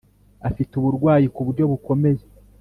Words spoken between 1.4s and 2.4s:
buryo bukomeye.